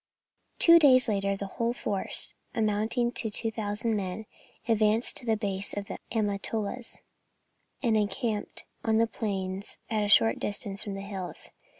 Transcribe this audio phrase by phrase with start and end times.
[0.57, 4.25] Two days later, the whole force, amounting to 2,000 men,
[4.67, 7.01] advanced to the base of the Amatolas
[7.83, 11.51] and encamped on the plains at a short distance from the hills.